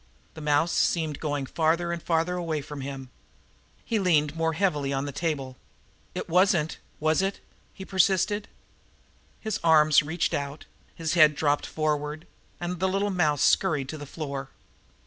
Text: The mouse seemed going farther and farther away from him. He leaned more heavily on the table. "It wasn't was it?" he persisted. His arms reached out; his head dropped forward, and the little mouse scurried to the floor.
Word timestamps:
The 0.33 0.41
mouse 0.41 0.71
seemed 0.71 1.19
going 1.19 1.45
farther 1.45 1.91
and 1.91 2.01
farther 2.01 2.33
away 2.35 2.61
from 2.61 2.81
him. 2.81 3.11
He 3.85 3.99
leaned 3.99 4.35
more 4.35 4.53
heavily 4.53 4.91
on 4.91 5.05
the 5.05 5.11
table. 5.11 5.57
"It 6.15 6.27
wasn't 6.27 6.79
was 6.99 7.21
it?" 7.21 7.39
he 7.71 7.85
persisted. 7.85 8.47
His 9.41 9.59
arms 9.63 10.01
reached 10.01 10.33
out; 10.33 10.65
his 10.95 11.13
head 11.13 11.35
dropped 11.35 11.67
forward, 11.67 12.25
and 12.59 12.79
the 12.79 12.89
little 12.89 13.11
mouse 13.11 13.43
scurried 13.43 13.89
to 13.89 13.97
the 13.99 14.07
floor. 14.09 14.49